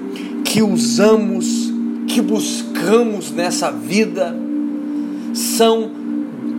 que 0.45 0.61
usamos, 0.61 1.73
que 2.07 2.21
buscamos 2.21 3.31
nessa 3.31 3.71
vida 3.71 4.35
são 5.33 5.89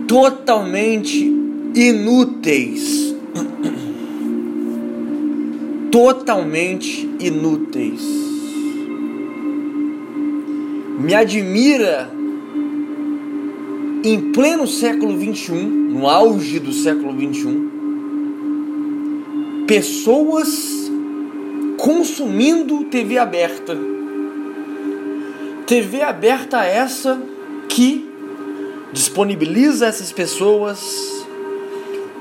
totalmente 0.07 1.33
inúteis. 1.73 3.15
Totalmente 5.91 7.09
inúteis. 7.21 8.01
Me 10.99 11.13
admira 11.13 12.11
em 14.05 14.31
pleno 14.31 14.65
século 14.67 15.17
21, 15.17 15.55
no 15.55 16.07
auge 16.07 16.59
do 16.59 16.71
século 16.71 17.11
21, 17.11 19.65
pessoas 19.65 20.91
consumindo 21.79 22.83
TV 22.83 23.17
aberta. 23.17 23.75
TV 25.65 26.03
aberta 26.03 26.63
essa 26.63 27.19
que 27.67 28.07
disponibiliza 28.93 29.87
a 29.87 29.89
essas 29.89 30.11
pessoas 30.11 31.25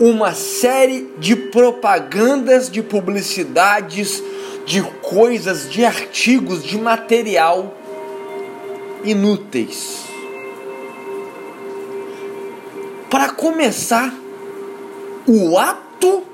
uma 0.01 0.33
série 0.33 1.11
de 1.19 1.37
propagandas, 1.37 2.71
de 2.71 2.83
publicidades, 2.83 4.25
de 4.65 4.81
coisas, 5.03 5.71
de 5.71 5.85
artigos, 5.85 6.65
de 6.65 6.79
material 6.79 7.77
inúteis. 9.05 10.14
Para 13.15 13.29
começar, 13.29 14.13
o 15.25 15.57
ato, 15.57 16.25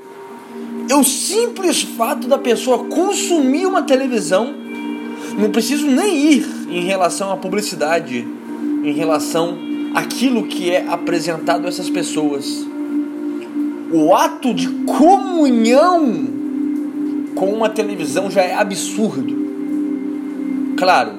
é 0.88 0.94
o 0.94 1.04
simples 1.04 1.82
fato 1.82 2.26
da 2.26 2.38
pessoa 2.38 2.84
consumir 2.84 3.66
uma 3.66 3.82
televisão, 3.82 4.54
não 5.38 5.50
preciso 5.50 5.86
nem 5.86 6.32
ir 6.32 6.48
em 6.70 6.82
relação 6.82 7.30
à 7.30 7.36
publicidade, 7.36 8.26
em 8.82 8.92
relação 8.94 9.58
àquilo 9.94 10.46
que 10.46 10.70
é 10.70 10.88
apresentado 10.88 11.66
a 11.66 11.68
essas 11.68 11.90
pessoas. 11.90 12.66
O 13.92 14.14
ato 14.14 14.54
de 14.54 14.66
comunhão 14.86 16.28
com 17.34 17.52
uma 17.52 17.68
televisão 17.68 18.30
já 18.30 18.40
é 18.40 18.54
absurdo. 18.54 19.36
Claro, 20.78 21.12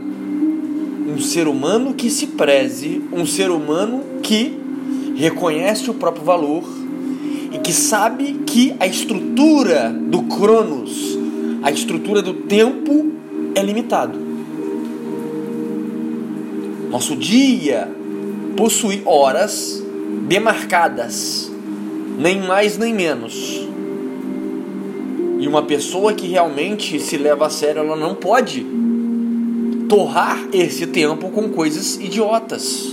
um 1.07 1.19
ser 1.19 1.47
humano 1.47 1.93
que 1.93 2.09
se 2.09 2.25
preze, 2.25 3.03
um 3.13 3.27
ser 3.27 3.51
humano 3.51 4.03
que 4.23 4.59
reconhece 5.15 5.89
o 5.89 5.93
próprio 5.93 6.23
valor 6.23 6.63
e 7.51 7.57
que 7.59 7.73
sabe 7.73 8.41
que 8.45 8.73
a 8.79 8.87
estrutura 8.87 9.89
do 9.89 10.23
Cronos, 10.23 11.17
a 11.61 11.71
estrutura 11.71 12.21
do 12.21 12.33
tempo 12.33 13.11
é 13.55 13.61
limitado. 13.61 14.17
Nosso 16.89 17.15
dia 17.15 17.89
possui 18.55 19.01
horas 19.05 19.83
demarcadas, 20.27 21.51
nem 22.17 22.41
mais 22.41 22.77
nem 22.77 22.93
menos. 22.93 23.67
E 25.39 25.47
uma 25.47 25.63
pessoa 25.63 26.13
que 26.13 26.27
realmente 26.27 26.99
se 26.99 27.17
leva 27.17 27.47
a 27.47 27.49
sério, 27.49 27.79
ela 27.81 27.95
não 27.95 28.13
pode 28.13 28.65
torrar 29.89 30.47
esse 30.53 30.87
tempo 30.87 31.29
com 31.29 31.49
coisas 31.49 31.95
idiotas. 31.95 32.90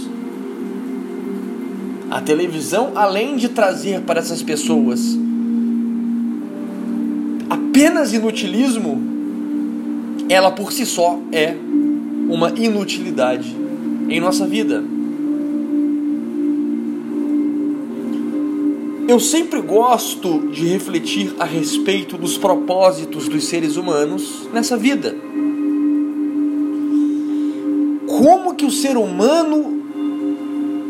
A 2.10 2.20
televisão, 2.20 2.92
além 2.94 3.36
de 3.36 3.48
trazer 3.50 4.00
para 4.02 4.20
essas 4.20 4.42
pessoas 4.42 5.18
apenas 7.50 8.12
inutilismo, 8.12 9.00
ela 10.28 10.50
por 10.50 10.72
si 10.72 10.84
só 10.84 11.20
é 11.30 11.54
uma 12.28 12.50
inutilidade 12.50 13.54
em 14.08 14.20
nossa 14.20 14.46
vida. 14.46 14.82
Eu 19.06 19.18
sempre 19.18 19.62
gosto 19.62 20.50
de 20.50 20.66
refletir 20.66 21.34
a 21.38 21.44
respeito 21.44 22.18
dos 22.18 22.36
propósitos 22.36 23.28
dos 23.28 23.44
seres 23.44 23.76
humanos 23.76 24.46
nessa 24.52 24.76
vida. 24.76 25.16
Como 28.06 28.54
que 28.54 28.66
o 28.66 28.70
ser 28.70 28.96
humano 28.98 29.77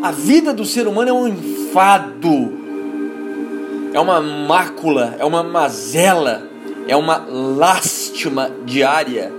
a 0.02 0.12
vida 0.12 0.52
do 0.52 0.64
ser 0.64 0.86
humano 0.86 1.10
é 1.10 1.12
um 1.12 1.28
enfado, 1.28 2.52
é 3.92 3.98
uma 3.98 4.20
mácula, 4.20 5.16
é 5.18 5.24
uma 5.24 5.42
mazela, 5.42 6.48
é 6.86 6.94
uma 6.94 7.26
lástima 7.28 8.50
diária. 8.64 9.32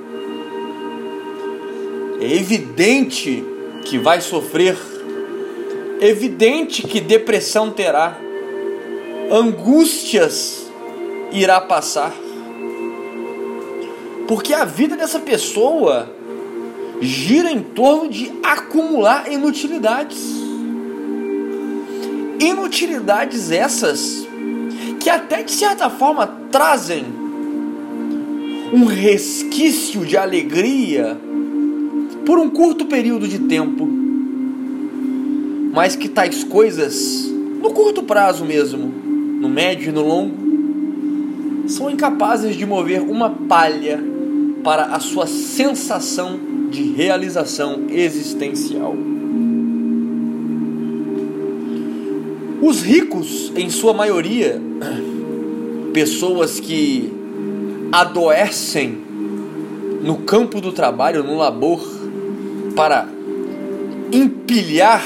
É 2.20 2.34
evidente 2.34 3.44
que 3.86 3.98
vai 3.98 4.20
sofrer, 4.20 4.78
evidente 6.02 6.84
que 6.84 7.00
depressão 7.00 7.72
terá, 7.72 8.18
angústias 9.32 10.70
irá 11.32 11.62
passar. 11.62 12.14
Porque 14.28 14.54
a 14.54 14.66
vida 14.66 14.98
dessa 14.98 15.20
pessoa 15.20 16.14
gira 17.02 17.50
em 17.50 17.62
torno 17.62 18.10
de 18.10 18.32
acumular 18.44 19.32
inutilidades. 19.32 20.39
Inutilidades 22.40 23.52
essas 23.52 24.28
que 25.00 25.10
até 25.10 25.44
de 25.44 25.52
certa 25.52 25.90
forma 25.90 26.28
trazem 26.52 27.06
um 28.74 28.86
resquício 28.86 30.06
de 30.06 30.16
alegria 30.18 31.18
por 32.26 32.38
um 32.38 32.50
curto 32.50 32.86
período 32.86 33.28
de 33.28 33.40
tempo, 33.40 33.88
mas 35.74 35.96
que 35.96 36.08
tais 36.08 36.44
coisas, 36.44 37.26
no 37.62 37.72
curto 37.72 38.04
prazo 38.04 38.46
mesmo, 38.46 38.88
no 38.88 39.50
médio 39.50 39.90
e 39.90 39.92
no 39.92 40.06
longo, 40.06 41.68
são 41.68 41.90
incapazes 41.90 42.56
de 42.56 42.66
mover 42.66 43.02
uma 43.02 43.30
palha 43.30 44.00
para 44.64 44.86
a 44.86 45.00
sua 45.00 45.26
sensação 45.26 46.40
de 46.70 46.84
realização 46.84 47.86
existencial. 47.90 48.96
Os 52.62 52.82
ricos, 52.82 53.54
em 53.56 53.70
sua 53.70 53.94
maioria, 53.94 54.62
pessoas 55.94 56.60
que 56.60 57.10
adoecem 57.90 58.98
no 60.04 60.18
campo 60.18 60.60
do 60.60 60.74
trabalho, 60.74 61.24
no 61.24 61.38
labor, 61.38 61.82
para 62.76 63.08
empilhar 64.12 65.06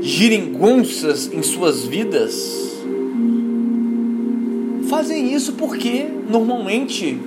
geringonças 0.00 1.30
em 1.32 1.42
suas 1.42 1.84
vidas, 1.84 2.74
fazem 4.88 5.34
isso 5.34 5.52
porque 5.52 6.06
normalmente 6.30 7.18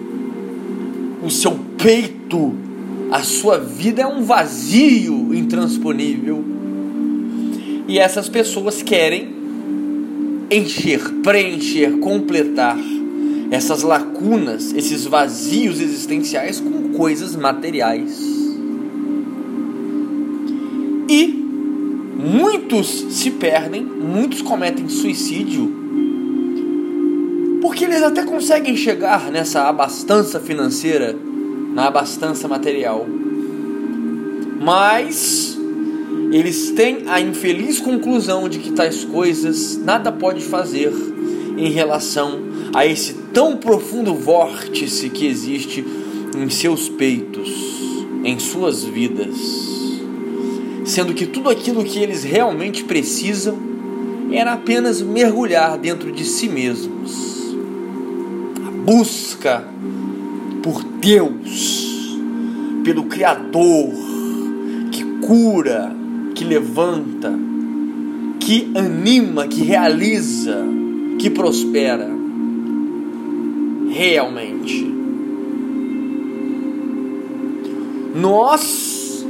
o 1.23 1.29
seu 1.29 1.59
peito, 1.77 2.55
a 3.11 3.21
sua 3.21 3.59
vida 3.59 4.01
é 4.01 4.07
um 4.07 4.23
vazio 4.23 5.33
intransponível. 5.33 6.43
E 7.87 7.97
essas 7.99 8.29
pessoas 8.29 8.81
querem 8.81 9.38
encher, 10.51 11.01
preencher, 11.23 11.99
completar 11.99 12.77
essas 13.51 13.83
lacunas, 13.83 14.73
esses 14.73 15.05
vazios 15.05 15.79
existenciais 15.79 16.59
com 16.59 16.89
coisas 16.93 17.35
materiais. 17.35 18.19
E 21.07 21.27
muitos 22.17 22.87
se 23.09 23.31
perdem, 23.31 23.83
muitos 23.83 24.41
cometem 24.41 24.87
suicídio, 24.87 25.75
porque 27.61 27.85
eles 27.85 28.03
até 28.03 28.23
conseguem 28.23 28.75
chegar 28.75 29.31
nessa 29.31 29.67
abastança 29.67 30.39
financeira, 30.39 31.15
na 31.73 31.87
abastança 31.87 32.47
material. 32.47 33.05
Mas 34.61 35.58
eles 36.31 36.71
têm 36.71 37.03
a 37.07 37.19
infeliz 37.19 37.79
conclusão 37.79 38.47
de 38.47 38.59
que 38.59 38.71
tais 38.71 39.03
coisas 39.03 39.77
nada 39.77 40.11
pode 40.11 40.43
fazer 40.43 40.91
em 41.57 41.71
relação 41.71 42.39
a 42.73 42.85
esse 42.85 43.13
tão 43.33 43.57
profundo 43.57 44.13
vórtice 44.13 45.09
que 45.09 45.25
existe 45.25 45.83
em 46.37 46.49
seus 46.49 46.87
peitos, 46.87 47.49
em 48.23 48.37
suas 48.37 48.83
vidas, 48.83 49.35
sendo 50.85 51.13
que 51.13 51.25
tudo 51.25 51.49
aquilo 51.49 51.83
que 51.83 51.99
eles 51.99 52.23
realmente 52.23 52.83
precisam 52.83 53.57
era 54.31 54.53
apenas 54.53 55.01
mergulhar 55.01 55.77
dentro 55.77 56.11
de 56.11 56.23
si 56.23 56.47
mesmos. 56.47 57.55
A 58.67 58.71
busca 58.71 59.67
por 60.61 60.83
Deus, 60.83 62.17
pelo 62.83 63.05
Criador 63.05 63.93
que 64.91 65.03
cura, 65.21 65.98
que 66.39 66.45
levanta, 66.45 67.37
que 68.39 68.71
anima, 68.73 69.45
que 69.45 69.61
realiza, 69.61 70.63
que 71.19 71.29
prospera. 71.29 72.09
Realmente. 73.91 74.89
Nós 78.15 79.25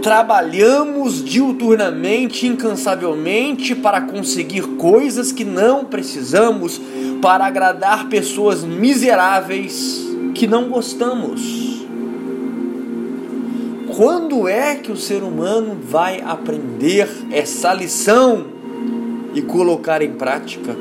trabalhamos 0.00 1.22
diuturnamente, 1.22 2.46
incansavelmente 2.46 3.74
para 3.74 4.00
conseguir 4.00 4.62
coisas 4.78 5.32
que 5.32 5.44
não 5.44 5.84
precisamos, 5.84 6.80
para 7.20 7.44
agradar 7.44 8.08
pessoas 8.08 8.64
miseráveis 8.64 10.08
que 10.34 10.46
não 10.46 10.70
gostamos. 10.70 11.69
Quando 14.00 14.48
é 14.48 14.76
que 14.76 14.90
o 14.90 14.96
ser 14.96 15.22
humano 15.22 15.76
vai 15.78 16.22
aprender 16.22 17.06
essa 17.30 17.74
lição 17.74 18.46
e 19.34 19.42
colocar 19.42 20.00
em 20.00 20.12
prática? 20.12 20.74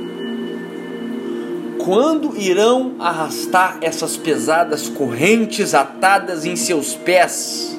Quando 1.83 2.37
irão 2.37 2.93
arrastar 2.97 3.79
essas 3.81 4.15
pesadas 4.15 4.87
correntes 4.87 5.73
atadas 5.73 6.45
em 6.45 6.55
seus 6.55 6.95
pés, 6.95 7.77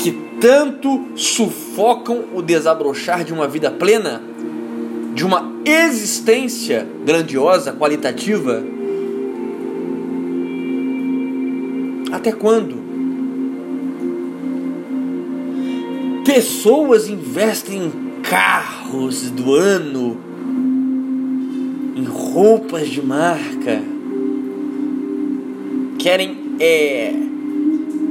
que 0.00 0.10
tanto 0.40 1.10
sufocam 1.14 2.24
o 2.34 2.42
desabrochar 2.42 3.22
de 3.22 3.32
uma 3.32 3.46
vida 3.46 3.70
plena, 3.70 4.20
de 5.14 5.24
uma 5.24 5.48
existência 5.64 6.88
grandiosa, 7.06 7.72
qualitativa? 7.72 8.64
Até 12.10 12.32
quando? 12.32 12.87
Pessoas 16.28 17.08
investem 17.08 17.84
em 17.84 18.20
carros 18.20 19.30
do 19.30 19.54
ano, 19.54 20.14
em 21.96 22.04
roupas 22.04 22.90
de 22.90 23.00
marca, 23.00 23.80
querem 25.98 26.36
é, 26.60 27.14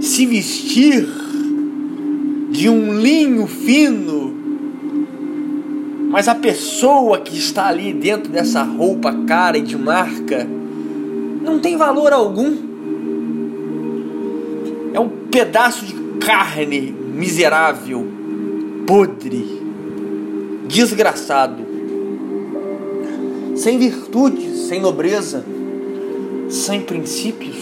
se 0.01 0.25
vestir 0.25 1.07
de 2.49 2.67
um 2.67 2.99
linho 2.99 3.45
fino, 3.45 4.35
mas 6.09 6.27
a 6.27 6.33
pessoa 6.33 7.19
que 7.19 7.37
está 7.37 7.67
ali 7.67 7.93
dentro 7.93 8.31
dessa 8.31 8.63
roupa 8.63 9.13
cara 9.27 9.59
e 9.59 9.61
de 9.61 9.77
marca 9.77 10.43
não 11.43 11.59
tem 11.59 11.77
valor 11.77 12.11
algum. 12.11 12.57
É 14.91 14.99
um 14.99 15.07
pedaço 15.29 15.85
de 15.85 15.93
carne 16.17 17.05
miserável, 17.17 18.05
podre, 18.85 19.59
desgraçado, 20.67 21.65
sem 23.55 23.79
virtudes, 23.79 24.67
sem 24.67 24.79
nobreza, 24.79 25.43
sem 26.47 26.81
princípios, 26.81 27.57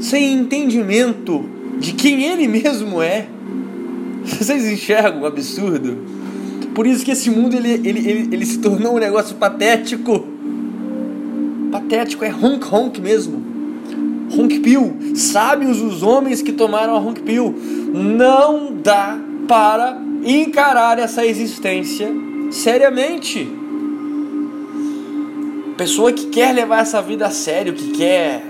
sem 0.00 0.34
entendimento 0.34 1.44
de 1.78 1.94
quem 1.94 2.24
ele 2.24 2.46
mesmo 2.46 3.00
é. 3.00 3.26
Vocês 4.22 4.70
enxergam 4.70 5.22
o 5.22 5.26
absurdo? 5.26 5.96
Por 6.74 6.86
isso 6.86 7.04
que 7.04 7.10
esse 7.10 7.30
mundo 7.30 7.56
ele, 7.56 7.88
ele, 7.88 8.08
ele, 8.08 8.28
ele 8.34 8.46
se 8.46 8.58
tornou 8.58 8.96
um 8.96 8.98
negócio 8.98 9.36
patético. 9.36 10.26
Patético, 11.70 12.24
é 12.24 12.32
honk 12.32 12.66
honk 12.70 13.00
mesmo. 13.00 13.51
Honk 14.36 14.60
Pill. 14.60 14.96
Sábios 15.14 15.80
os 15.80 16.02
homens 16.02 16.42
que 16.42 16.52
tomaram 16.52 16.94
a 16.94 16.98
Honk 16.98 17.20
Pill. 17.22 17.54
Não 17.92 18.74
dá 18.74 19.18
para 19.46 20.00
encarar 20.24 20.98
essa 20.98 21.26
existência 21.26 22.10
seriamente. 22.50 23.48
Pessoa 25.76 26.12
que 26.12 26.26
quer 26.26 26.54
levar 26.54 26.80
essa 26.80 27.02
vida 27.02 27.26
a 27.26 27.30
sério, 27.30 27.72
que 27.72 27.92
quer 27.92 28.44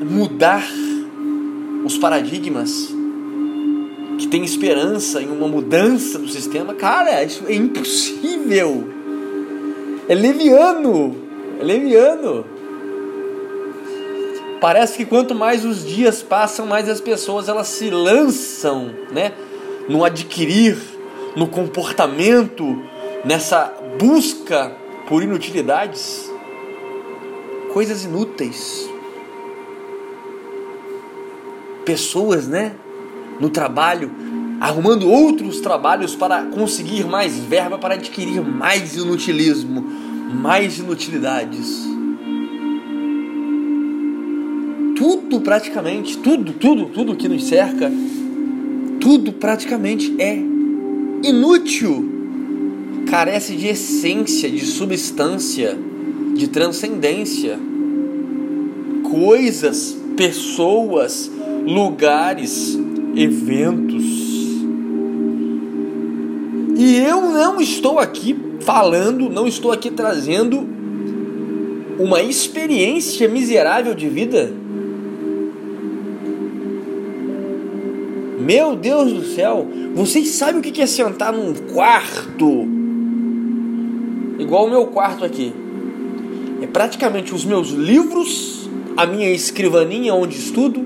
mudar 0.00 0.64
os 1.84 1.96
paradigmas, 1.98 2.92
que 4.18 4.26
tem 4.26 4.44
esperança 4.44 5.20
em 5.20 5.28
uma 5.28 5.46
mudança 5.46 6.18
do 6.18 6.28
sistema, 6.28 6.74
cara, 6.74 7.22
isso 7.22 7.44
é 7.46 7.54
impossível. 7.54 8.88
É 10.08 10.14
leviano. 10.14 11.16
É 11.60 11.64
leviano. 11.64 12.44
Parece 14.64 14.96
que 14.96 15.04
quanto 15.04 15.34
mais 15.34 15.62
os 15.62 15.84
dias 15.84 16.22
passam, 16.22 16.64
mais 16.64 16.88
as 16.88 16.98
pessoas 16.98 17.50
elas 17.50 17.66
se 17.66 17.90
lançam, 17.90 18.94
né, 19.12 19.34
no 19.90 20.02
adquirir, 20.02 20.78
no 21.36 21.46
comportamento, 21.46 22.82
nessa 23.26 23.70
busca 23.98 24.74
por 25.06 25.22
inutilidades, 25.22 26.32
coisas 27.74 28.06
inúteis. 28.06 28.88
Pessoas, 31.84 32.48
né, 32.48 32.74
no 33.38 33.50
trabalho, 33.50 34.10
arrumando 34.62 35.10
outros 35.10 35.60
trabalhos 35.60 36.16
para 36.16 36.42
conseguir 36.42 37.04
mais 37.04 37.38
verba 37.38 37.76
para 37.76 37.96
adquirir 37.96 38.40
mais 38.40 38.96
inutilismo, 38.96 39.82
mais 40.32 40.78
inutilidades. 40.78 41.93
Tudo 45.04 45.38
praticamente, 45.42 46.16
tudo, 46.16 46.54
tudo, 46.54 46.86
tudo 46.86 47.14
que 47.14 47.28
nos 47.28 47.44
cerca, 47.44 47.92
tudo 48.98 49.34
praticamente 49.34 50.14
é 50.18 50.34
inútil, 51.22 52.10
carece 53.06 53.54
de 53.54 53.66
essência, 53.66 54.48
de 54.48 54.64
substância, 54.64 55.76
de 56.34 56.48
transcendência. 56.48 57.58
Coisas, 59.02 59.94
pessoas, 60.16 61.30
lugares, 61.66 62.74
eventos. 63.14 64.04
E 66.78 66.96
eu 66.96 67.20
não 67.20 67.60
estou 67.60 67.98
aqui 67.98 68.34
falando, 68.60 69.28
não 69.28 69.46
estou 69.46 69.70
aqui 69.70 69.90
trazendo 69.90 70.66
uma 71.98 72.22
experiência 72.22 73.28
miserável 73.28 73.94
de 73.94 74.08
vida 74.08 74.63
Meu 78.44 78.76
Deus 78.76 79.10
do 79.10 79.24
céu, 79.24 79.66
vocês 79.94 80.28
sabem 80.28 80.60
o 80.60 80.62
que 80.62 80.82
é 80.82 80.86
sentar 80.86 81.32
num 81.32 81.54
quarto? 81.72 82.68
Igual 84.38 84.66
o 84.66 84.70
meu 84.70 84.86
quarto 84.88 85.24
aqui. 85.24 85.50
É 86.60 86.66
praticamente 86.66 87.34
os 87.34 87.42
meus 87.42 87.70
livros, 87.70 88.68
a 88.98 89.06
minha 89.06 89.30
escrivaninha 89.30 90.12
onde 90.12 90.36
estudo, 90.36 90.78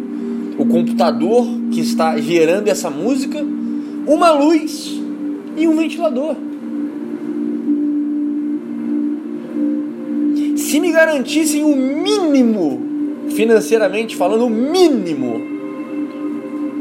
o 0.57 0.67
computador 0.67 1.49
que 1.73 1.81
está 1.81 2.17
gerando 2.19 2.69
essa 2.69 2.91
música, 2.91 3.45
uma 4.07 4.31
luz 4.31 4.97
e 5.57 5.67
um 5.67 5.77
ventilador. 5.77 6.37
Se 10.57 10.79
me 10.79 10.93
garantissem 10.93 11.65
o 11.65 11.75
mínimo, 11.75 12.81
financeiramente 13.31 14.15
falando, 14.15 14.47
o 14.47 14.50
mínimo 14.50 15.48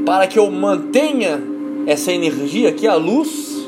para 0.08 0.26
que 0.26 0.40
eu 0.40 0.50
mantenha 0.50 1.38
essa 1.86 2.14
energia 2.14 2.70
aqui, 2.70 2.88
a 2.88 2.96
luz, 2.96 3.68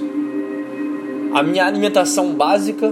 a 1.34 1.44
minha 1.44 1.66
alimentação 1.66 2.32
básica 2.32 2.90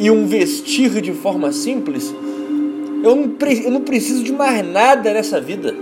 e 0.00 0.10
um 0.10 0.26
vestir 0.26 1.00
de 1.00 1.12
forma 1.12 1.52
simples, 1.52 2.12
eu 3.04 3.14
não, 3.14 3.36
eu 3.64 3.70
não 3.70 3.82
preciso 3.82 4.24
de 4.24 4.32
mais 4.32 4.66
nada 4.66 5.12
nessa 5.12 5.40
vida. 5.40 5.72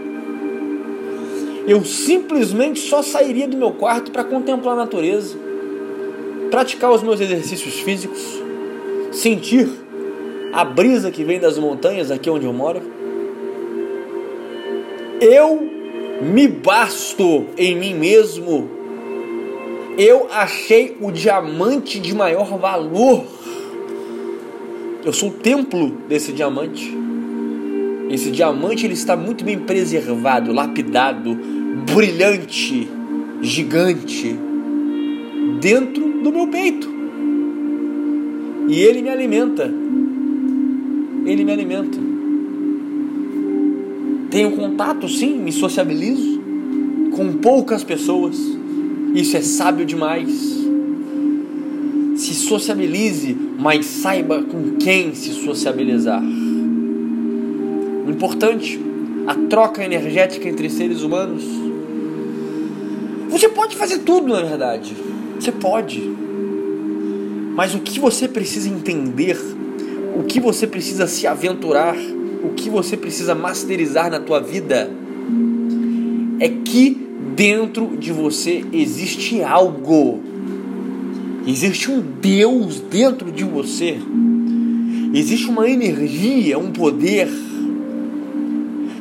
Eu 1.66 1.87
simplesmente 1.87 2.80
só 2.80 3.00
sairia 3.00 3.49
do 3.49 3.56
meu 3.56 3.70
quarto 3.70 4.11
para 4.12 4.23
contemplar 4.23 4.75
a 4.75 4.80
natureza, 4.80 5.38
praticar 6.50 6.92
os 6.92 7.02
meus 7.02 7.18
exercícios 7.18 7.80
físicos, 7.80 8.42
sentir 9.11 9.66
a 10.52 10.62
brisa 10.66 11.11
que 11.11 11.25
vem 11.25 11.40
das 11.40 11.58
montanhas 11.58 12.11
aqui 12.11 12.28
onde 12.28 12.44
eu 12.44 12.52
moro. 12.52 12.82
Eu 15.18 15.76
me 16.20 16.49
basto 16.49 17.46
em 17.56 17.76
mim 17.76 17.94
mesmo. 17.94 18.68
Eu 19.99 20.28
achei 20.30 20.96
o 21.00 21.11
diamante 21.11 21.99
de 21.99 22.14
maior 22.14 22.58
valor. 22.58 23.25
Eu 25.04 25.12
sou 25.12 25.30
o 25.30 25.32
templo 25.32 25.90
desse 26.08 26.32
diamante. 26.32 26.96
Esse 28.11 28.30
diamante 28.30 28.85
ele 28.85 28.94
está 28.94 29.16
muito 29.16 29.44
bem 29.44 29.58
preservado, 29.58 30.52
lapidado, 30.52 31.37
brilhante, 31.92 32.88
gigante 33.40 34.37
dentro 35.61 36.23
do 36.23 36.32
meu 36.32 36.46
peito. 36.49 36.88
E 38.68 38.80
ele 38.80 39.02
me 39.02 39.08
alimenta. 39.08 39.73
Ele 41.25 41.44
me 41.44 41.52
alimenta. 41.52 42.15
Tenho 44.30 44.52
contato, 44.52 45.09
sim, 45.09 45.38
me 45.38 45.52
sociabilizo 45.52 46.40
com 47.16 47.33
poucas 47.35 47.83
pessoas. 47.83 48.37
Isso 49.14 49.37
é 49.37 49.40
sábio 49.40 49.87
demais. 49.87 50.28
Se 52.16 52.35
sociabilize, 52.35 53.37
mas 53.59 53.87
saiba 53.87 54.42
com 54.42 54.76
quem 54.76 55.14
se 55.14 55.33
sociabilizar. 55.33 56.23
Importante, 58.09 58.80
a 59.26 59.35
troca 59.35 59.85
energética 59.85 60.49
entre 60.49 60.68
seres 60.71 61.02
humanos. 61.02 61.45
Você 63.28 63.49
pode 63.49 63.76
fazer 63.76 63.99
tudo, 63.99 64.28
na 64.28 64.42
verdade. 64.42 64.95
Você 65.38 65.52
pode. 65.52 66.00
Mas 67.54 67.75
o 67.75 67.80
que 67.80 67.99
você 67.99 68.28
precisa 68.28 68.68
entender, 68.68 69.38
o 70.14 70.25
que 70.25 70.38
você 70.38 70.66
precisa 70.66 71.06
se 71.06 71.26
aventurar, 71.26 71.97
o 72.43 72.55
que 72.55 72.69
você 72.71 72.97
precisa 72.97 73.35
masterizar 73.35 74.11
na 74.11 74.21
tua 74.21 74.40
vida 74.40 74.90
é 76.38 76.49
que 76.49 77.07
dentro 77.35 77.97
de 77.97 78.12
você 78.12 78.64
existe 78.73 79.43
algo. 79.43 80.21
Existe 81.47 81.90
um 81.90 82.02
Deus 82.21 82.81
dentro 82.81 83.31
de 83.31 83.45
você. 83.45 83.99
Existe 85.14 85.49
uma 85.49 85.69
energia, 85.69 86.59
um 86.59 86.73
poder 86.73 87.28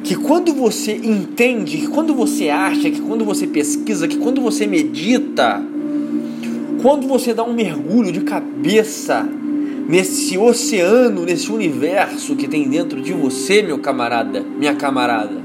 que 0.04 0.16
quando 0.16 0.54
você 0.54 0.96
entende, 1.04 1.78
que 1.78 1.88
quando 1.88 2.14
você 2.14 2.50
acha, 2.50 2.92
que 2.92 3.02
quando 3.02 3.26
você 3.26 3.48
pesquisa, 3.48 4.08
que 4.08 4.18
quando 4.18 4.40
você 4.40 4.68
medita, 4.68 5.64
quando 6.80 7.08
você 7.08 7.34
dá 7.34 7.44
um 7.44 7.54
mergulho 7.54 8.12
de 8.12 8.22
cabeça 8.22 9.28
nesse 9.88 10.38
oceano, 10.38 11.26
nesse 11.26 11.52
universo 11.52 12.36
que 12.36 12.48
tem 12.48 12.68
dentro 12.68 13.02
de 13.02 13.14
você, 13.14 13.62
meu 13.62 13.80
camarada, 13.80 14.42
minha 14.42 14.76
camarada, 14.76 15.44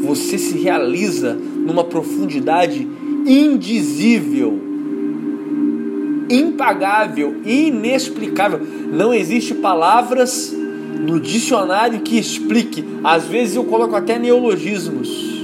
você 0.00 0.36
se 0.36 0.58
realiza 0.58 1.34
numa 1.34 1.84
profundidade 1.84 2.86
indizível, 3.26 4.60
impagável, 6.28 7.36
inexplicável. 7.44 8.60
Não 8.92 9.14
existe 9.14 9.54
palavras 9.54 10.54
no 11.00 11.18
dicionário 11.20 12.00
que 12.00 12.18
explique. 12.18 12.84
Às 13.02 13.24
vezes 13.24 13.56
eu 13.56 13.64
coloco 13.64 13.96
até 13.96 14.18
neologismos. 14.18 15.34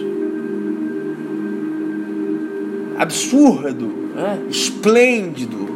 Absurdo, 2.98 3.86
né? 4.14 4.38
esplêndido, 4.50 5.69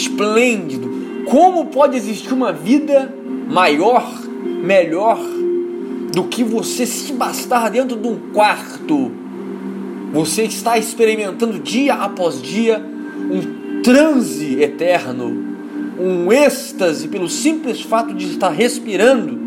esplêndido. 0.00 1.24
Como 1.26 1.66
pode 1.66 1.96
existir 1.96 2.32
uma 2.32 2.52
vida 2.52 3.14
maior, 3.48 4.22
melhor 4.62 5.18
do 6.12 6.24
que 6.24 6.42
você 6.42 6.86
se 6.86 7.12
bastar 7.12 7.70
dentro 7.70 7.96
de 7.96 8.08
um 8.08 8.18
quarto? 8.32 9.12
Você 10.12 10.42
está 10.42 10.76
experimentando 10.76 11.58
dia 11.58 11.94
após 11.94 12.42
dia 12.42 12.84
um 13.30 13.82
transe 13.82 14.60
eterno 14.60 15.50
um 16.00 16.32
êxtase 16.32 17.08
pelo 17.08 17.28
simples 17.28 17.82
fato 17.82 18.14
de 18.14 18.26
estar 18.30 18.48
respirando. 18.48 19.38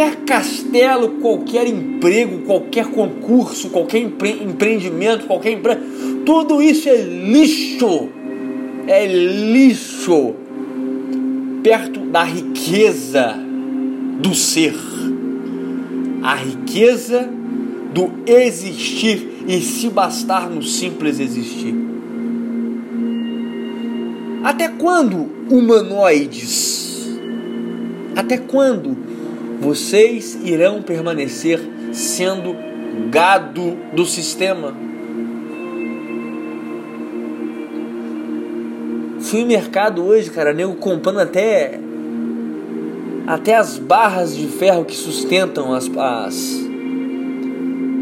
Qualquer 0.00 0.16
castelo, 0.24 1.08
qualquer 1.20 1.66
emprego, 1.66 2.38
qualquer 2.46 2.86
concurso, 2.86 3.68
qualquer 3.68 3.98
empre 3.98 4.30
empreendimento, 4.42 5.26
qualquer 5.26 5.52
empresa, 5.52 5.78
tudo 6.24 6.62
isso 6.62 6.88
é 6.88 7.02
lixo. 7.02 8.08
É 8.86 9.06
lixo 9.06 10.34
perto 11.62 12.00
da 12.00 12.22
riqueza 12.22 13.34
do 14.22 14.34
ser. 14.34 14.74
A 16.22 16.34
riqueza 16.34 17.28
do 17.92 18.10
existir 18.24 19.44
e 19.46 19.60
se 19.60 19.90
bastar 19.90 20.48
no 20.48 20.62
simples 20.62 21.20
existir. 21.20 21.74
Até 24.42 24.66
quando, 24.66 25.28
humanoides? 25.50 27.18
Até 28.16 28.38
quando 28.38 29.09
vocês 29.60 30.38
irão 30.42 30.82
permanecer 30.82 31.60
sendo 31.92 32.56
gado 33.10 33.76
do 33.92 34.04
sistema? 34.04 34.74
Fui 39.20 39.42
no 39.42 39.46
mercado 39.46 40.04
hoje, 40.04 40.30
cara, 40.30 40.52
nego 40.52 40.74
comprando 40.74 41.20
até 41.20 41.78
até 43.26 43.54
as 43.54 43.78
barras 43.78 44.36
de 44.36 44.48
ferro 44.48 44.84
que 44.84 44.96
sustentam 44.96 45.72
as, 45.72 45.88
as 45.96 46.60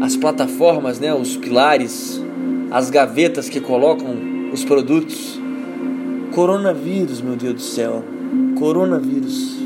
as 0.01 0.15
plataformas, 0.15 0.99
né, 0.99 1.13
os 1.13 1.35
pilares, 1.35 2.21
as 2.71 2.89
gavetas 2.89 3.49
que 3.49 3.59
colocam 3.59 4.15
os 4.51 4.63
produtos. 4.63 5.39
Coronavírus, 6.31 7.21
meu 7.21 7.35
Deus 7.35 7.53
do 7.53 7.61
céu. 7.61 8.03
Coronavírus. 8.57 9.58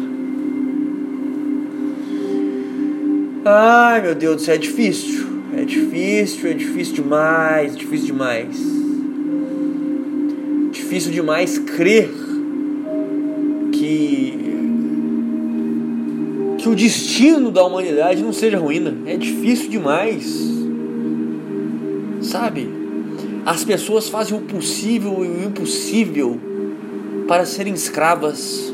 Ai, 3.46 4.02
meu 4.02 4.16
Deus 4.16 4.48
é 4.48 4.58
difícil. 4.58 5.28
É 5.58 5.66
difícil, 5.66 6.50
é 6.50 6.54
difícil 6.54 6.96
demais, 6.96 7.76
difícil 7.76 8.08
demais. 8.08 8.58
Difícil 10.72 11.12
demais 11.12 11.58
crer 11.58 12.10
que 13.74 14.40
que 16.58 16.70
o 16.70 16.76
destino 16.76 17.52
da 17.52 17.66
humanidade 17.66 18.24
não 18.24 18.32
seja 18.32 18.58
ruína. 18.58 18.96
É 19.06 19.18
difícil 19.18 19.70
demais. 19.70 20.50
Sabe? 22.22 22.70
As 23.46 23.66
pessoas 23.66 24.08
fazem 24.08 24.38
o 24.38 24.42
possível 24.42 25.26
e 25.26 25.28
o 25.28 25.46
impossível 25.46 26.40
para 27.28 27.46
serem 27.46 27.74
escravas. 27.74 28.74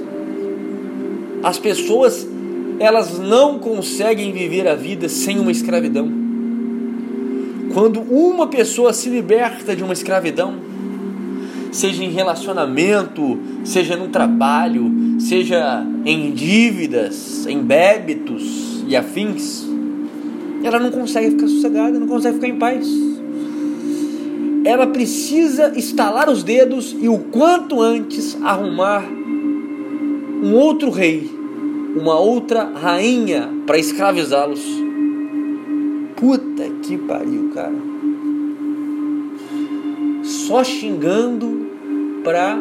As 1.42 1.58
pessoas, 1.58 2.28
elas 2.80 3.20
não 3.20 3.60
conseguem 3.60 4.32
viver 4.32 4.68
a 4.68 4.76
vida 4.76 5.10
sem 5.10 5.38
uma 5.38 5.52
escravidão. 5.52 6.10
Quando 7.74 8.02
uma 8.02 8.48
pessoa 8.48 8.94
se 8.94 9.10
liberta 9.10 9.76
de 9.76 9.84
uma 9.84 9.94
escravidão, 9.94 10.56
seja 11.72 12.04
em 12.04 12.10
relacionamento, 12.10 13.38
seja 13.64 13.96
no 13.96 14.08
trabalho, 14.08 14.92
seja 15.20 15.86
em 16.06 16.32
dívidas, 16.32 17.46
em 17.46 17.62
débitos 17.62 18.84
e 18.88 18.96
afins, 18.96 19.68
ela 20.64 20.80
não 20.80 20.90
consegue 20.90 21.32
ficar 21.32 21.48
sossegada, 21.48 22.00
não 22.00 22.08
consegue 22.08 22.36
ficar 22.36 22.48
em 22.48 22.58
paz. 22.58 22.88
Ela 24.66 24.88
precisa 24.88 25.72
estalar 25.78 26.30
os 26.30 26.44
dedos 26.44 26.96
e 27.00 27.08
o 27.08 27.20
quanto 27.20 27.82
antes 27.82 28.38
arrumar 28.42 29.04
um 30.42 30.54
outro 30.54 30.90
rei, 30.90 31.39
uma 31.96 32.20
outra 32.20 32.64
rainha 32.64 33.50
para 33.66 33.78
escravizá-los. 33.78 34.64
Puta 36.16 36.64
que 36.84 36.98
pariu, 36.98 37.52
cara. 37.54 37.74
Só 40.24 40.64
xingando 40.64 41.68
para 42.24 42.58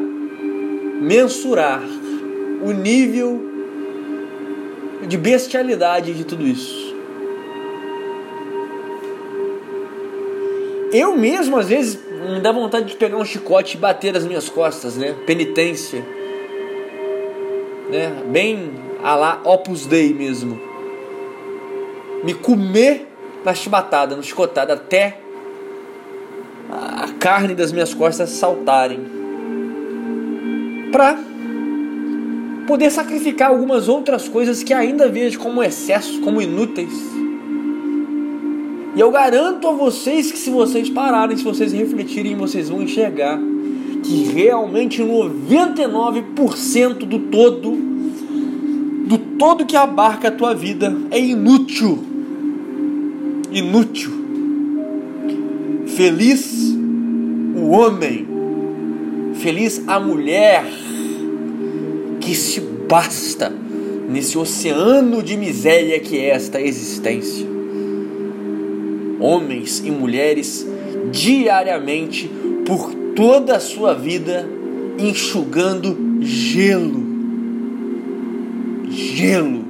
mensurar 1.00 1.82
o 2.62 2.72
nível 2.72 3.40
de 5.06 5.16
bestialidade 5.16 6.14
de 6.14 6.24
tudo 6.24 6.46
isso. 6.46 6.88
Eu 10.92 11.16
mesmo, 11.16 11.56
às 11.56 11.68
vezes, 11.68 11.98
me 12.34 12.40
dá 12.40 12.50
vontade 12.50 12.86
de 12.86 12.96
pegar 12.96 13.18
um 13.18 13.24
chicote 13.24 13.76
e 13.76 13.80
bater 13.80 14.16
as 14.16 14.24
minhas 14.24 14.48
costas, 14.48 14.96
né? 14.96 15.14
Penitência. 15.26 16.02
Né? 17.90 18.10
Bem 18.30 18.87
a 19.02 19.14
lá 19.14 19.40
Opus 19.44 19.86
Dei 19.86 20.12
mesmo. 20.12 20.60
Me 22.24 22.34
comer 22.34 23.06
na 23.44 23.54
chibatada, 23.54 24.16
no 24.16 24.22
chicotado, 24.22 24.72
até 24.72 25.20
a 26.70 27.08
carne 27.18 27.54
das 27.54 27.72
minhas 27.72 27.94
costas 27.94 28.28
saltarem. 28.30 29.00
Pra 30.92 31.18
poder 32.66 32.90
sacrificar 32.90 33.50
algumas 33.50 33.88
outras 33.88 34.28
coisas 34.28 34.62
que 34.62 34.74
ainda 34.74 35.08
vejo 35.08 35.38
como 35.38 35.62
excesso, 35.62 36.20
como 36.20 36.42
inúteis. 36.42 36.92
E 38.94 39.00
eu 39.00 39.10
garanto 39.10 39.66
a 39.68 39.72
vocês 39.72 40.30
que 40.32 40.38
se 40.38 40.50
vocês 40.50 40.90
pararem, 40.90 41.36
se 41.36 41.44
vocês 41.44 41.72
refletirem, 41.72 42.36
vocês 42.36 42.68
vão 42.68 42.82
enxergar 42.82 43.38
que 44.02 44.24
realmente 44.24 45.02
99% 45.02 47.06
do 47.06 47.18
todo, 47.30 47.87
do 49.08 49.16
todo 49.16 49.64
que 49.64 49.74
abarca 49.74 50.28
a 50.28 50.30
tua 50.30 50.54
vida 50.54 50.94
é 51.10 51.18
inútil. 51.18 52.04
Inútil. 53.50 54.12
Feliz 55.86 56.76
o 57.56 57.70
homem, 57.70 58.26
feliz 59.34 59.82
a 59.86 59.98
mulher 59.98 60.64
que 62.20 62.34
se 62.34 62.60
basta 62.60 63.50
nesse 64.10 64.36
oceano 64.36 65.22
de 65.22 65.38
miséria 65.38 65.98
que 65.98 66.18
é 66.18 66.28
esta 66.28 66.60
existência. 66.60 67.46
homens 69.20 69.82
e 69.84 69.90
mulheres, 69.90 70.66
diariamente, 71.10 72.30
por 72.64 72.94
toda 73.16 73.56
a 73.56 73.60
sua 73.60 73.94
vida, 73.94 74.48
enxugando 74.98 76.20
gelo. 76.20 77.07
Gelo. 78.98 79.64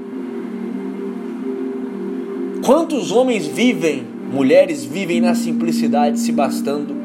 Quantos 2.64 3.12
homens 3.12 3.46
vivem, 3.46 4.02
mulheres 4.32 4.84
vivem 4.84 5.20
na 5.20 5.34
simplicidade, 5.34 6.18
se 6.18 6.32
bastando, 6.32 6.96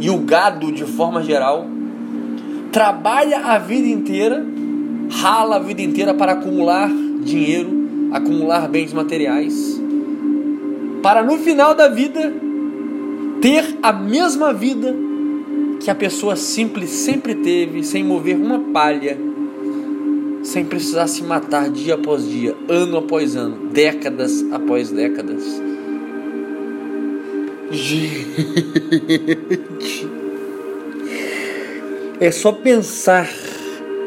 e 0.00 0.10
o 0.10 0.18
gado, 0.18 0.72
de 0.72 0.84
forma 0.84 1.22
geral, 1.22 1.66
trabalha 2.72 3.38
a 3.46 3.58
vida 3.58 3.86
inteira, 3.86 4.44
rala 5.08 5.56
a 5.56 5.58
vida 5.60 5.82
inteira 5.82 6.14
para 6.14 6.32
acumular 6.32 6.90
dinheiro, 7.22 7.70
acumular 8.10 8.68
bens 8.68 8.92
materiais, 8.92 9.80
para 11.00 11.22
no 11.22 11.38
final 11.38 11.76
da 11.76 11.86
vida 11.86 12.32
ter 13.40 13.78
a 13.80 13.92
mesma 13.92 14.52
vida 14.52 14.92
que 15.78 15.90
a 15.90 15.94
pessoa 15.94 16.34
simples 16.34 16.90
sempre 16.90 17.36
teve, 17.36 17.84
sem 17.84 18.02
mover 18.02 18.36
uma 18.36 18.58
palha, 18.58 19.31
sem 20.42 20.64
precisar 20.64 21.06
se 21.06 21.22
matar 21.22 21.70
dia 21.70 21.94
após 21.94 22.28
dia, 22.28 22.56
ano 22.68 22.98
após 22.98 23.36
ano, 23.36 23.68
décadas 23.68 24.44
após 24.52 24.90
décadas. 24.90 25.42
Gente, 27.70 28.26
é 32.20 32.30
só 32.30 32.52
pensar, 32.52 33.30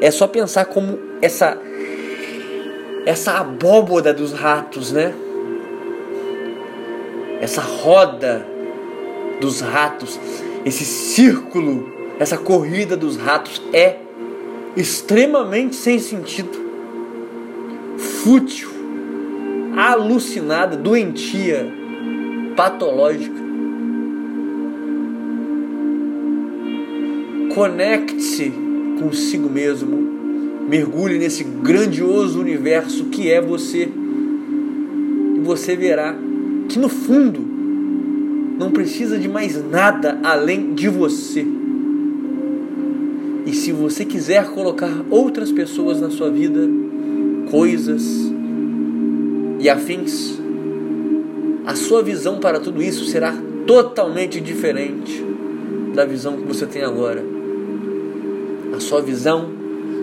é 0.02 0.12
só 0.12 0.28
pensar 0.28 0.66
como 0.66 1.00
essa 1.22 1.58
essa 3.06 3.34
abóboda 3.34 4.14
dos 4.14 4.34
ratos, 4.34 4.92
né? 4.92 5.14
Essa 7.40 7.62
roda 7.62 8.46
dos 9.40 9.62
ratos, 9.62 10.20
esse 10.66 10.84
círculo, 10.84 11.88
essa 12.20 12.38
corrida 12.38 12.98
dos 12.98 13.18
ratos 13.18 13.62
é 13.72 13.98
extremamente 14.76 15.76
sem 15.76 16.00
sentido, 16.00 16.58
fútil, 17.98 18.70
alucinada, 19.76 20.76
doentia, 20.76 21.72
patológica. 22.56 23.46
Conecte-se 27.54 28.52
consigo 29.00 29.50
mesmo, 29.50 29.98
mergulhe 30.68 31.18
nesse 31.18 31.44
grandioso 31.44 32.40
universo 32.42 33.06
que 33.06 33.32
é 33.32 33.40
você, 33.40 33.90
e 35.36 35.40
você 35.42 35.76
verá 35.76 36.16
que 36.68 36.78
no 36.78 36.90
fundo 36.90 37.40
não 38.58 38.72
precisa 38.72 39.18
de 39.18 39.30
mais 39.30 39.64
nada 39.70 40.20
além 40.24 40.74
de 40.74 40.90
você. 40.90 41.46
E 43.46 43.54
se 43.54 43.72
você 43.72 44.04
quiser 44.04 44.50
colocar 44.50 45.06
outras 45.10 45.52
pessoas 45.52 46.02
na 46.02 46.10
sua 46.10 46.32
vida, 46.32 46.68
coisas 47.52 48.32
e 49.60 49.70
afins, 49.70 50.40
a 51.66 51.76
sua 51.76 52.02
visão 52.02 52.40
para 52.40 52.60
tudo 52.60 52.82
isso 52.82 53.06
será 53.06 53.36
totalmente 53.68 54.42
diferente 54.42 55.24
da 55.94 56.06
visão 56.06 56.38
que 56.38 56.44
você 56.44 56.66
tem 56.66 56.84
agora. 56.84 57.24
A 58.76 58.80
sua 58.80 59.02
visão 59.02 59.50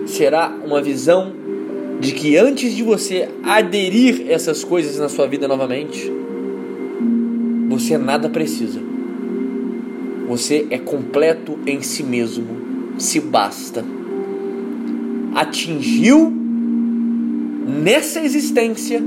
será 0.05 0.55
uma 0.65 0.81
visão 0.81 1.33
de 1.99 2.11
que 2.13 2.37
antes 2.37 2.73
de 2.73 2.83
você 2.83 3.29
aderir 3.43 4.25
essas 4.29 4.63
coisas 4.63 4.97
na 4.99 5.07
sua 5.07 5.27
vida 5.27 5.47
novamente, 5.47 6.11
você 7.69 7.97
nada 7.97 8.29
precisa. 8.29 8.79
Você 10.27 10.65
é 10.69 10.77
completo 10.77 11.59
em 11.65 11.81
si 11.81 12.03
mesmo, 12.03 12.62
se 12.97 13.19
basta. 13.19 13.83
Atingiu 15.35 16.31
nessa 17.65 18.19
existência 18.19 19.01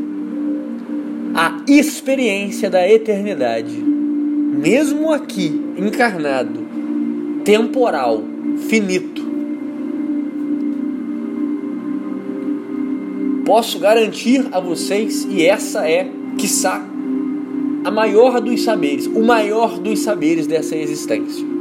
a 1.35 1.63
experiência 1.69 2.71
da 2.71 2.89
eternidade, 2.91 3.77
mesmo 3.77 5.13
aqui, 5.13 5.61
encarnado, 5.77 6.67
temporal, 7.45 8.25
finito. 8.69 9.25
Posso 13.45 13.79
garantir 13.79 14.47
a 14.51 14.59
vocês, 14.59 15.27
e 15.31 15.45
essa 15.45 15.89
é, 15.89 16.11
quiçá, 16.39 16.85
a 17.85 17.91
maior 17.91 18.41
dos 18.41 18.63
saberes, 18.63 19.07
o 19.07 19.23
maior 19.23 19.79
dos 19.79 20.01
saberes 20.01 20.47
dessa 20.47 20.75
existência. 20.75 21.56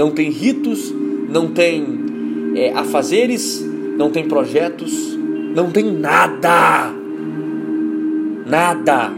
Não 0.00 0.10
tem 0.12 0.30
ritos, 0.30 0.90
não 1.28 1.48
tem 1.48 2.54
é, 2.56 2.72
afazeres, 2.72 3.62
não 3.98 4.10
tem 4.10 4.26
projetos, 4.26 4.90
não 5.54 5.70
tem 5.70 5.92
nada. 5.92 6.90
Nada. 8.46 9.12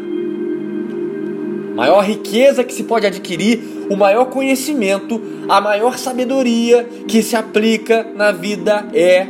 Maior 1.77 2.01
riqueza 2.01 2.65
que 2.65 2.75
se 2.75 2.83
pode 2.83 3.07
adquirir, 3.07 3.61
o 3.89 3.97
maior 3.97 4.25
conhecimento, 4.25 5.23
a 5.49 5.61
maior 5.61 5.97
sabedoria 5.97 6.83
que 7.07 7.23
se 7.23 7.37
aplica 7.37 8.05
na 8.17 8.33
vida 8.33 8.89
é 8.93 9.29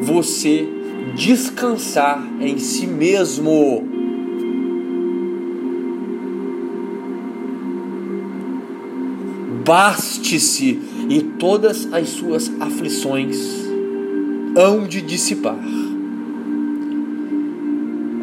você 0.00 0.64
descansar 1.16 2.24
em 2.40 2.56
si 2.56 2.86
mesmo. 2.86 3.93
Baste-se 9.64 10.78
e 11.08 11.20
todas 11.38 11.88
as 11.92 12.10
suas 12.10 12.52
aflições 12.60 13.64
hão 14.56 14.86
de 14.86 15.00
dissipar. 15.00 15.58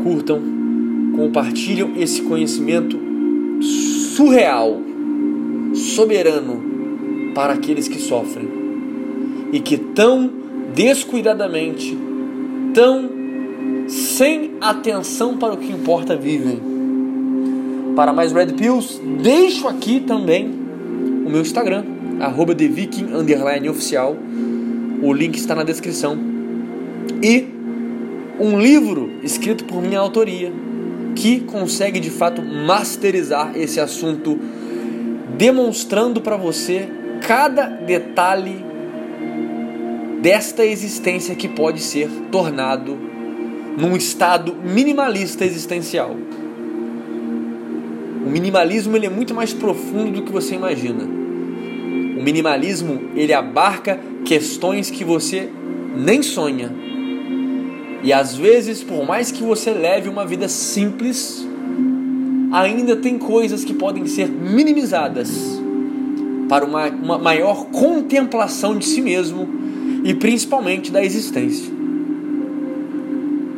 Curtam, 0.04 0.42
compartilham 1.16 1.94
esse 1.98 2.22
conhecimento 2.22 2.98
surreal, 4.16 4.82
soberano 5.74 6.62
para 7.34 7.54
aqueles 7.54 7.88
que 7.88 8.00
sofrem 8.00 8.48
e 9.52 9.60
que 9.60 9.78
tão 9.78 10.30
descuidadamente, 10.74 11.98
tão 12.74 13.10
sem 13.88 14.52
atenção 14.62 15.38
para 15.38 15.54
o 15.54 15.58
que 15.58 15.72
importa 15.72 16.16
vivem. 16.16 16.60
Para 17.96 18.14
mais 18.14 18.32
Red 18.32 18.54
Pills, 18.54 19.02
deixo 19.22 19.68
aqui 19.68 20.00
também 20.00 20.61
meu 21.32 21.42
Instagram, 21.42 21.84
arroba. 22.20 22.56
O 25.02 25.14
link 25.14 25.36
está 25.36 25.56
na 25.56 25.64
descrição. 25.64 26.18
E 27.24 27.48
um 28.40 28.60
livro 28.60 29.10
escrito 29.24 29.64
por 29.66 29.82
minha 29.82 30.00
autoria, 30.00 30.52
que 31.16 31.40
consegue 31.42 32.00
de 32.00 32.10
fato 32.10 32.42
masterizar 32.42 33.54
esse 33.56 33.80
assunto, 33.80 34.40
demonstrando 35.38 36.22
para 36.22 36.36
você 36.36 36.88
cada 37.26 37.68
detalhe 37.68 38.66
desta 40.22 40.66
existência 40.66 41.36
que 41.36 41.48
pode 41.48 41.80
ser 41.82 42.10
tornado 42.32 42.98
num 43.78 43.96
estado 43.96 44.56
minimalista 44.56 45.46
existencial. 45.46 46.16
O 48.26 48.30
minimalismo 48.30 48.96
ele 48.96 49.08
é 49.08 49.10
muito 49.10 49.34
mais 49.34 49.54
profundo 49.54 50.12
do 50.12 50.22
que 50.24 50.32
você 50.32 50.56
imagina. 50.56 51.21
O 52.22 52.24
minimalismo 52.24 53.02
ele 53.16 53.34
abarca 53.34 54.00
questões 54.24 54.92
que 54.92 55.04
você 55.04 55.50
nem 55.98 56.22
sonha. 56.22 56.72
E 58.04 58.14
às 58.14 58.36
vezes, 58.36 58.84
por 58.84 59.04
mais 59.08 59.32
que 59.32 59.42
você 59.42 59.72
leve 59.72 60.08
uma 60.08 60.24
vida 60.24 60.48
simples, 60.48 61.44
ainda 62.52 62.96
tem 62.96 63.18
coisas 63.18 63.66
que 63.66 63.74
podem 63.74 64.06
ser 64.06 64.30
minimizadas 64.30 65.60
para 66.48 66.64
uma, 66.64 66.90
uma 66.90 67.18
maior 67.18 67.66
contemplação 67.72 68.78
de 68.78 68.86
si 68.86 69.02
mesmo 69.02 69.50
e 70.04 70.14
principalmente 70.14 70.92
da 70.92 71.04
existência. 71.04 71.74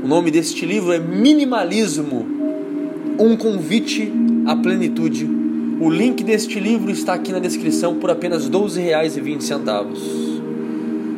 O 0.02 0.08
nome 0.08 0.32
deste 0.32 0.65
livro 0.65 0.93
é 0.93 0.99
Minimalismo 0.99 2.26
Um 3.19 3.36
Convite 3.36 4.10
à 4.47 4.56
Plenitude. 4.56 5.42
O 5.83 5.89
link 5.89 6.23
deste 6.23 6.61
livro 6.61 6.89
está 6.89 7.13
aqui 7.13 7.33
na 7.33 7.39
descrição 7.39 7.95
por 7.95 8.09
apenas 8.09 8.45
R$ 8.45 8.51
12,20. 8.51 9.97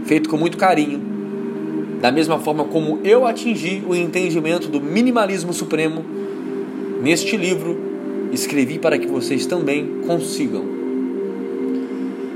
Feito 0.05 0.27
com 0.27 0.37
muito 0.37 0.57
carinho. 0.57 0.99
Da 2.01 2.11
mesma 2.11 2.39
forma 2.39 2.63
como 2.63 2.99
eu 3.03 3.27
atingi 3.27 3.83
o 3.87 3.93
entendimento 3.93 4.67
do 4.67 4.81
minimalismo 4.81 5.53
supremo, 5.53 6.03
neste 6.99 7.37
livro 7.37 7.77
escrevi 8.33 8.79
para 8.79 8.97
que 8.97 9.05
vocês 9.05 9.45
também 9.45 10.01
consigam. 10.07 10.65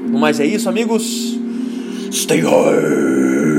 No 0.08 0.20
mais 0.20 0.40
é 0.40 0.46
isso, 0.46 0.70
amigos. 0.70 1.36
Stay 2.12 2.42
high. 2.42 3.59